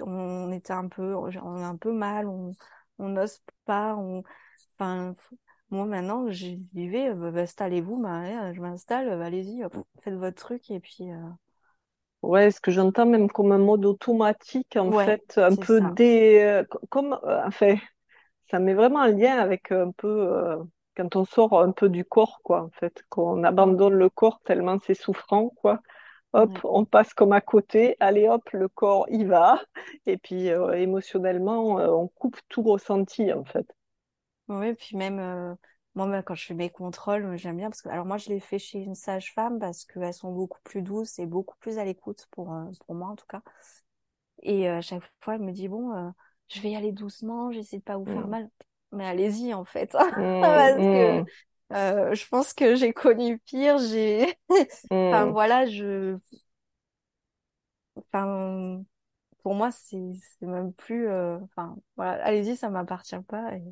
[0.00, 2.54] on était un peu, on est un peu mal, on
[2.98, 4.22] on n'ose pas, on,
[4.78, 5.16] enfin
[5.70, 9.62] moi maintenant, j'y vais, euh, bah, installez-vous, bah, ouais, je m'installe, euh, allez-y,
[10.02, 11.16] faites votre truc et puis euh,
[12.22, 15.96] Ouais, ce que j'entends même comme un mode automatique, en ouais, fait, un peu ça.
[15.96, 16.40] dé...
[16.42, 17.76] euh, comme, euh, enfin,
[18.50, 20.56] ça met vraiment un lien avec un peu, euh,
[20.96, 24.78] quand on sort un peu du corps, quoi, en fait, qu'on abandonne le corps tellement
[24.84, 25.80] c'est souffrant, quoi.
[26.34, 26.62] Hop, ouais.
[26.64, 29.60] on passe comme à côté, allez hop, le corps y va,
[30.06, 33.66] et puis euh, émotionnellement, euh, on coupe tout ressenti, en fait.
[34.48, 35.54] Ouais, puis même euh,
[35.94, 38.40] moi bah, quand je fais mes contrôles, j'aime bien parce que alors moi je les
[38.40, 42.26] fais chez une sage-femme parce qu'elles sont beaucoup plus douces et beaucoup plus à l'écoute
[42.32, 42.52] pour
[42.86, 43.42] pour moi en tout cas.
[44.42, 46.12] Et à chaque fois elle me dit bon
[46.48, 48.50] je vais y aller doucement, j'essaie de pas vous faire Mm, mal.
[48.92, 49.92] Mais allez-y en fait.
[50.16, 51.26] Mm, parce que mm,
[51.72, 54.34] euh, je pense que j'ai connu pire, j'ai
[55.10, 56.18] enfin mm, voilà, je
[57.98, 58.82] enfin
[59.42, 63.62] pour moi c'est c'est même plus euh, enfin voilà, allez-y, ça m'appartient pas et...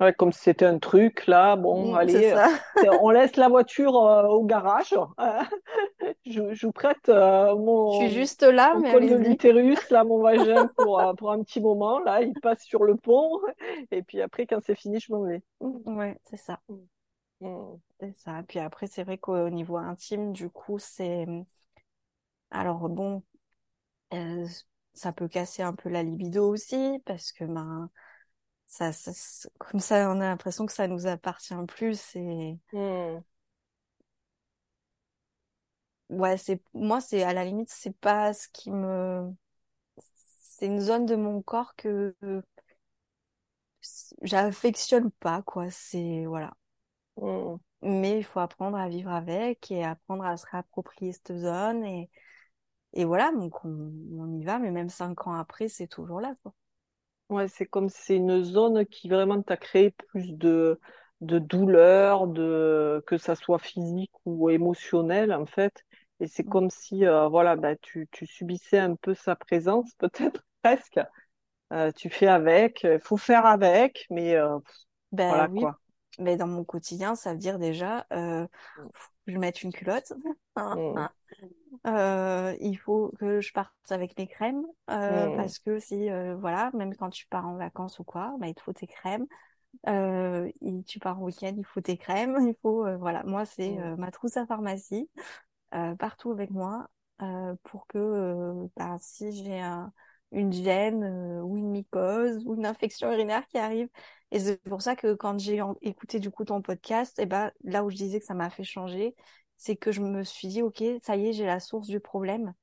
[0.00, 0.06] mm, mm.
[0.06, 2.38] Ouais, comme si c'était un truc, là, bon, allez, euh,
[3.00, 4.94] on laisse la voiture euh, au garage.
[6.26, 7.56] Je, je vous prête euh,
[7.88, 11.32] Je suis mon, juste là, mon mais col de l'utérus, là, mon vagin, pour, pour
[11.32, 12.00] un petit moment.
[12.00, 13.40] Là, il passe sur le pont.
[13.90, 15.42] Et puis après, quand c'est fini, je m'en vais.
[15.60, 16.60] Mm, Ouais, c'est ça.
[17.40, 18.42] mm, C'est ça.
[18.48, 21.26] Puis après, c'est vrai qu'au niveau intime, du coup, c'est...
[22.50, 23.22] Alors bon,
[24.14, 24.46] euh,
[24.94, 27.90] ça peut casser un peu la libido aussi, parce que ben,
[28.66, 32.14] ça- ça- comme ça, on a l'impression que ça nous appartient plus.
[32.16, 33.24] Et mm,
[36.10, 39.30] ouais, c'est moi, c'est à la limite, c'est pas ce qui me...
[39.98, 42.14] C'est une zone de mon corps que
[44.22, 45.70] j'affectionne pas, quoi.
[45.70, 46.24] C'est...
[46.26, 46.52] Voilà.
[47.16, 47.58] mm.
[47.82, 52.10] Mais il faut apprendre à vivre avec et apprendre à se réapproprier cette zone et
[52.94, 53.70] Et voilà, donc on,
[54.12, 56.54] on y va, mais même cinq ans après, c'est toujours là, quoi.
[57.28, 60.78] Ouais, c'est comme si c'est une zone qui vraiment t'a créé plus de,
[61.20, 65.84] de douleur, de, que ça soit physique ou émotionnel, en fait.
[66.20, 66.46] Et c'est Mm.
[66.46, 71.00] comme si, euh, voilà, bah, tu, tu subissais un peu sa présence, peut-être presque.
[71.72, 74.58] Euh, tu fais avec, il faut faire avec, mais euh,
[75.12, 75.80] Ben voilà oui, quoi.
[76.18, 78.46] mais dans mon quotidien, ça veut dire déjà, euh,
[78.92, 80.12] faut que je mette une culotte.
[80.74, 81.06] Mm,
[81.86, 86.36] Euh, il faut que je parte avec mes crèmes, euh, mm, parce que si, euh,
[86.36, 89.26] voilà, même quand tu pars en vacances ou quoi, ben, il te faut tes crèmes.
[90.60, 92.36] Il- tu pars en week-end, il faut tes crèmes.
[92.50, 95.08] Il faut, voilà, moi, c'est mm, euh, ma trousse à pharmacie.
[95.98, 96.88] partout avec moi
[97.64, 99.92] pour que bah, si j'ai un-
[100.32, 101.04] une gêne
[101.42, 103.88] ou une mycose ou une infection urinaire qui arrive.
[104.32, 107.84] Et c'est pour ça que quand j'ai écouté du coup ton podcast, et ben là
[107.84, 109.14] où je disais que ça m'a fait changer,
[109.56, 112.54] c'est que je me suis dit, ok, ça y est, j'ai la source du problème.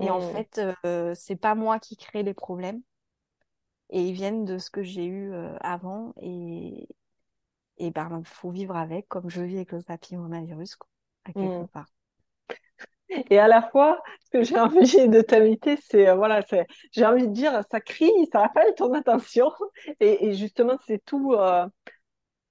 [0.00, 2.82] Et en mm, fait, euh, c'est pas moi qui crée les problèmes.
[3.90, 6.14] Et ils viennent de ce que j'ai eu euh, avant.
[6.20, 6.88] Et,
[7.78, 10.88] et ben, faut vivre avec, comme je vis avec le papillomavirus, quoi,
[11.24, 11.68] à quelque mm.
[11.68, 11.86] part.
[13.30, 17.06] Et à la fois, ce que j'ai envie de t'inviter, c'est, euh, voilà, c'est, j'ai
[17.06, 19.52] envie de dire, ça crie, ça appelle ton attention.
[20.00, 21.66] Et, et justement, c'est tout, euh,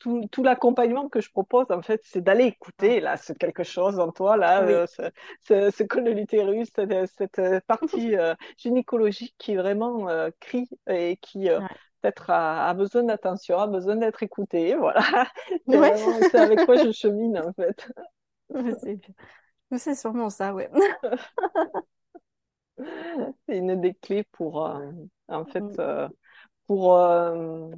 [0.04, 4.00] tout, tout l'accompagnement que je propose, en fait, c'est d'aller écouter, là, ce quelque chose
[4.00, 4.84] en toi, là, Oui.
[4.84, 5.04] euh, ce,
[5.48, 10.70] ce, ce col de l'utérus, cette, cette euh, partie euh, gynécologique qui vraiment euh, crie
[10.88, 11.68] et qui euh, Ouais.
[12.02, 14.76] peut-être a, a besoin d'attention, a besoin d'être écoutée.
[14.80, 15.04] Voilà,
[15.70, 15.94] c'est Ouais.
[15.94, 17.88] vraiment, c'est avec quoi je chemine, en fait.
[19.78, 20.70] C'est sûrement ça, ouais.
[23.48, 24.92] C'est une des clés pour, euh,
[25.28, 25.78] en fait, Mm.
[25.80, 26.08] euh,
[26.68, 27.70] pour, euh,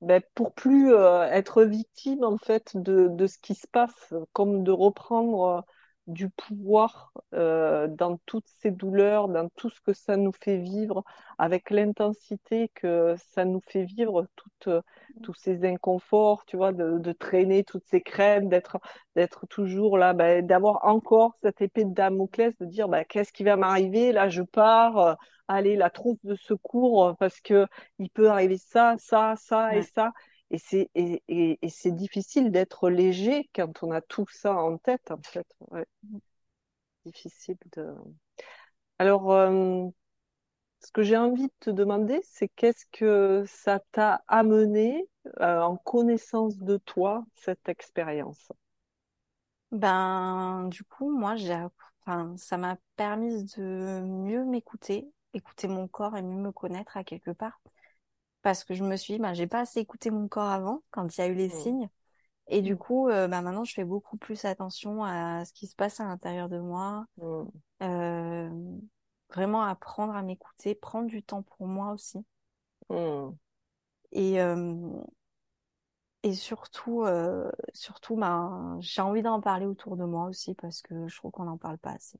[0.00, 4.70] ben, pour plus euh, être victime en fait de, ce qui se passe, comme de
[4.72, 5.60] reprendre euh,
[6.08, 11.04] du pouvoir euh, dans toutes ces douleurs, dans tout ce que ça nous fait vivre,
[11.38, 14.82] avec l'intensité que ça nous fait vivre, toutes, euh,
[15.22, 18.78] tous ces inconforts, tu vois, de, de traîner toutes ces crèmes, d'être
[19.16, 23.44] d'être toujours là, ben, d'avoir encore cette épée de Damoclès, de dire ben, qu'est-ce qui
[23.44, 25.14] va m'arriver, là je pars, euh,
[25.48, 27.66] allez, la trousse de secours, parce que
[27.98, 29.88] il peut arriver ça, ça, ça et Ouais.
[29.94, 30.12] ça.
[30.50, 34.78] Et c'est et, et, et c'est difficile d'être léger quand on a tout ça en
[34.78, 35.46] tête, en fait.
[35.70, 35.86] Ouais,
[37.04, 37.94] difficile de.
[39.00, 39.88] Alors, euh,
[40.80, 45.08] ce que j'ai envie de te demander, c'est qu'est-ce que ça t'a amené
[45.40, 48.50] euh, en connaissance de toi, cette expérience?
[49.72, 51.54] Ben, du coup, moi, j'ai,
[52.02, 57.04] enfin, ça m'a permis de mieux m'écouter, écouter mon corps et mieux me connaître à
[57.04, 57.60] quelque part.
[58.42, 61.16] Parce que je me suis dit, ben, j'ai pas assez écouté mon corps avant, quand
[61.16, 61.88] il y a eu les Mm, signes.
[62.48, 65.66] Et du mm, coup, euh, ben, maintenant, je fais beaucoup plus attention à ce qui
[65.68, 67.06] se passe à l'intérieur de moi.
[67.16, 67.50] mm,
[67.82, 68.50] Euh,
[69.30, 72.24] vraiment apprendre à m'écouter, prendre du temps pour moi aussi.
[74.12, 74.54] Et, euh,
[76.22, 81.06] et surtout, euh, surtout, ben, j'ai envie d'en parler autour de moi aussi parce que
[81.08, 82.18] je trouve qu'on n'en parle pas assez.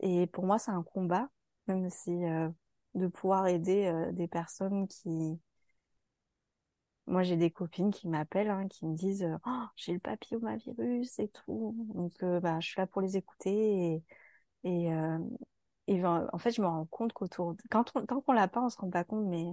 [0.00, 1.28] Et pour moi, c'est un combat,
[1.66, 2.10] même si
[2.94, 5.38] de pouvoir aider euh, des personnes qui...
[7.06, 11.28] Moi, j'ai des copines qui m'appellent, hein, qui me disent oh, j'ai le papillomavirus et
[11.28, 11.74] tout.
[11.94, 14.02] Donc, bah, je suis là pour les écouter.
[14.64, 14.90] Et, et,
[15.88, 17.56] et ben, en fait, je me rends compte qu'autour...
[17.70, 18.06] Quand on...
[18.06, 19.44] Tant qu'on l'a pas, on se rend pas compte, mais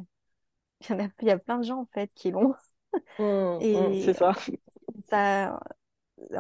[0.82, 1.10] il y, en a...
[1.21, 2.56] il y a plein de gens, en fait, qui l'ont.
[3.19, 4.34] Mm, mm, Et c'est ça.
[5.10, 5.60] ça,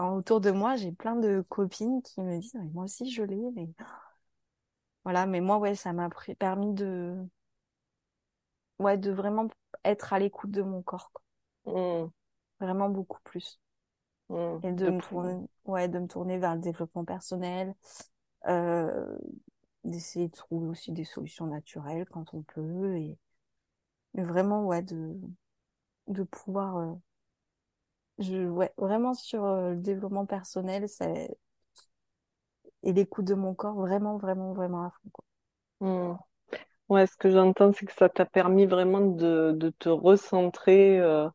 [0.01, 3.69] autour de moi, j'ai plein de copines qui me disent, moi aussi je l'ai, mais
[5.07, 7.15] voilà, mais moi, ouais, ça m'a permis de,
[8.79, 9.47] ouais, de vraiment
[9.83, 11.23] être à l'écoute de mon corps, quoi.
[11.73, 12.09] Mm,
[12.59, 13.59] Vraiment beaucoup plus.
[14.29, 14.59] mm.
[14.63, 17.75] Et de De me tourner, ouais, de me tourner vers le développement personnel,
[18.47, 19.17] euh,
[19.85, 23.17] d'essayer de trouver aussi des solutions naturelles quand on peut, et,
[24.15, 25.15] vraiment, ouais, de,
[26.07, 26.93] de pouvoir, euh,
[28.19, 31.37] je, ouais, vraiment sur euh, le développement personnel, c'est,
[32.87, 35.25] et l'écoute de mon corps, vraiment, vraiment, vraiment à fond, quoi.
[35.81, 36.13] mm.
[36.89, 41.29] Ouais, ce que j'entends, c'est que ça t'a permis vraiment de, de te recentrer euh,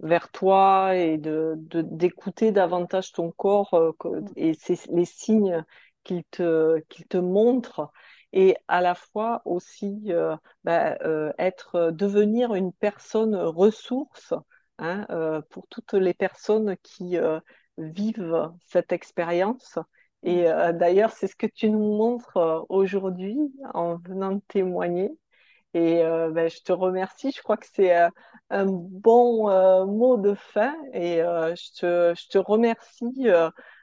[0.00, 5.64] vers toi et de, d'écouter davantage ton corps euh, que- Mm, et c'est les signes
[6.04, 7.90] qu'il te qu'il te montre
[8.32, 10.96] et à la fois aussi euh, bah,
[11.38, 14.34] être devenir une personne ressource
[14.78, 15.06] hein,
[15.50, 17.16] pour toutes les personnes qui
[17.78, 19.78] vivent cette expérience.
[20.24, 23.38] Et euh, d'ailleurs, c'est ce que tu nous montres euh, aujourd'hui
[23.74, 25.10] en venant témoigner.
[25.74, 27.30] Et euh, ben, je te remercie.
[27.30, 27.92] Je crois que c'est
[28.50, 29.48] un bon
[29.86, 30.74] mot de fin.
[30.94, 33.26] Et je te, je te remercie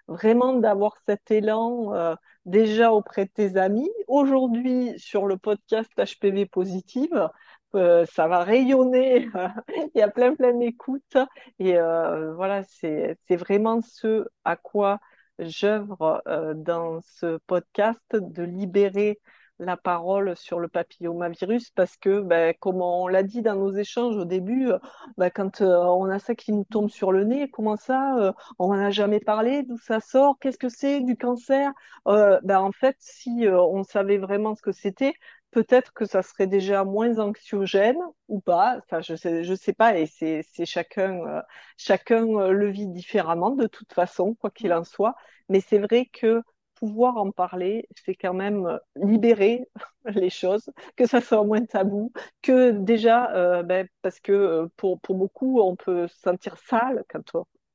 [0.08, 3.90] vraiment d'avoir cet élan déjà auprès de tes amis.
[4.08, 7.30] Aujourd'hui, sur le podcast HPV Positive,
[7.74, 9.28] ça va rayonner.
[9.94, 11.18] Il y a plein, plein d'écoutes.
[11.60, 15.00] Et voilà, c'est, c'est vraiment ce à quoi
[15.42, 19.20] j'œuvre euh, dans ce podcast, de libérer
[19.60, 24.18] la parole sur le papillomavirus parce que, ben, comme on l'a dit dans nos échanges
[24.18, 24.80] au début, euh,
[25.18, 28.74] ben, quand euh, on a ça qui nous tombe sur le nez, comment ça, on
[28.74, 31.72] n'en a jamais parlé, d'où ça sort, qu'est-ce que c'est du cancer?
[32.06, 35.14] Ben, en fait, si on savait vraiment ce que c'était,
[35.52, 38.78] peut-être que ça serait déjà moins anxiogène ou pas.
[38.80, 41.42] Enfin, je sais, je sais pas, et c'est, chacun, euh,
[41.78, 45.16] chacun euh, le vit différemment de toute façon, quoi qu'il en soit.
[45.50, 46.42] Mais c'est vrai que
[46.76, 49.68] pouvoir en parler, c'est quand même euh, libérer
[50.06, 52.12] les choses, que ça soit moins tabou,
[52.42, 57.24] que déjà, ben, parce que pour, pour beaucoup, on peut se sentir sale quand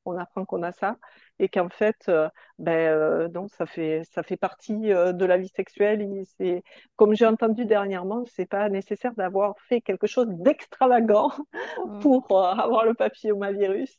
[0.05, 0.97] on apprend qu'on a ça,
[1.39, 5.37] et qu'en fait, euh, ben, euh, non, ça fait, ça fait partie euh, de la
[5.37, 6.01] vie sexuelle.
[6.01, 6.63] Et c'est,
[6.95, 11.31] comme j'ai entendu dernièrement, c'est pas nécessaire d'avoir fait quelque chose d'extravagant
[11.85, 11.99] mm.
[11.99, 13.97] pour euh, avoir le papillomavirus.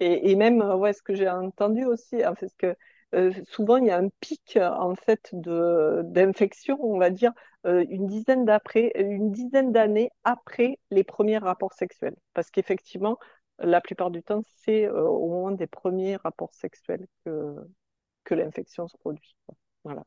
[0.00, 2.76] Et, et même, euh, ouais, ce que j'ai entendu aussi, en fait, ce que
[3.14, 7.32] euh, souvent il y a un pic euh, en fait de d'infection, on va dire
[7.66, 13.18] euh, une dizaine d'après, une dizaine d'années après les premiers rapports sexuels, parce qu'effectivement,
[13.58, 17.56] la plupart du temps, c'est euh, au moment des premiers rapports sexuels que
[18.24, 19.36] que l'infection se produit.
[19.84, 20.04] Voilà.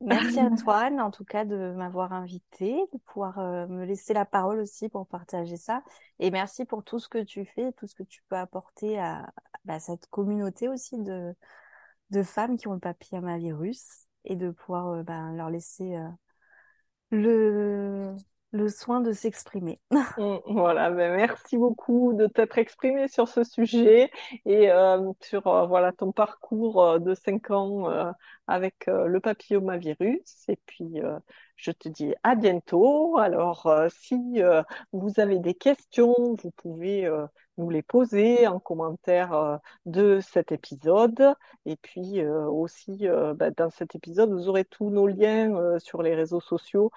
[0.00, 4.60] Merci Anne, en tout cas, de m'avoir invitée, de pouvoir euh, me laisser la parole
[4.60, 5.82] aussi pour partager ça.
[6.20, 9.32] Et merci pour tout ce que tu fais, tout ce que tu peux apporter à,
[9.64, 11.34] bah, cette communauté aussi de,
[12.10, 15.98] de femmes qui ont le papillomavirus et de pouvoir euh, bah, leur laisser
[17.10, 18.14] le,
[18.52, 19.80] le soin de s'exprimer.
[20.16, 24.10] Mm, Voilà, ben merci beaucoup de t'être exprimé sur ce sujet
[24.44, 27.86] et euh, sur euh, voilà ton parcours euh, de cinq ans
[28.48, 30.48] avec le papillomavirus.
[30.48, 31.00] Et puis
[31.58, 33.18] je te dis à bientôt.
[33.18, 37.26] Alors euh, si euh, vous avez des questions, vous pouvez euh,
[37.58, 41.34] nous les poser en commentaire de cet épisode.
[41.66, 46.40] Et puis aussi ben, dans cet épisode, vous aurez tous nos liens sur les réseaux
[46.40, 46.92] sociaux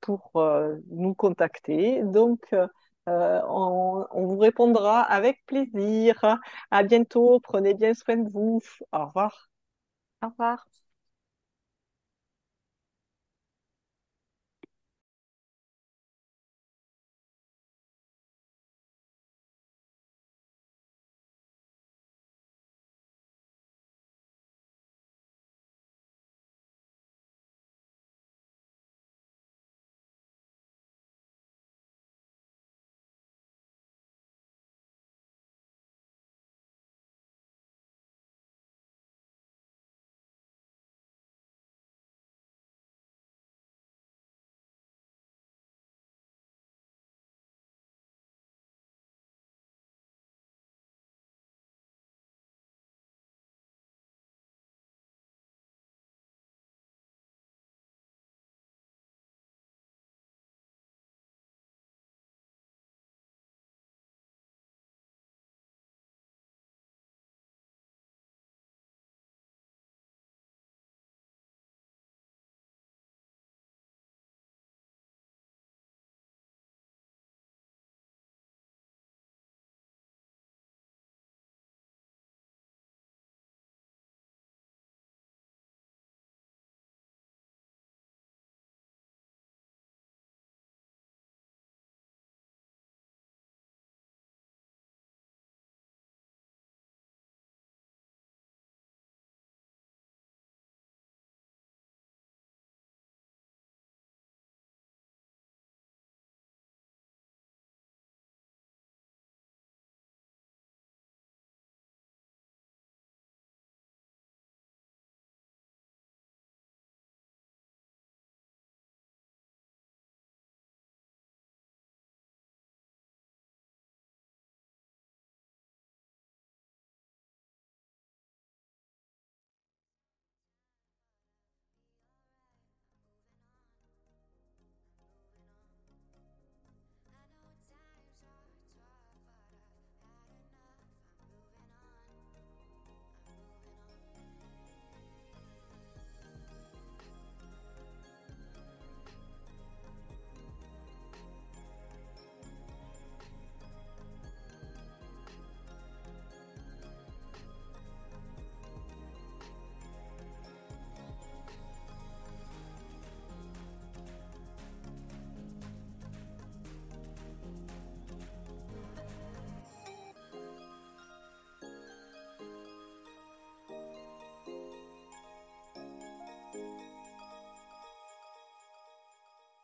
[0.00, 0.32] pour
[0.90, 2.02] nous contacter.
[2.02, 2.52] Donc,
[3.06, 6.40] on, on vous répondra avec plaisir.
[6.72, 7.38] À bientôt.
[7.40, 8.60] Prenez bien soin de vous.
[8.92, 9.48] Au revoir.
[10.22, 10.66] Au revoir.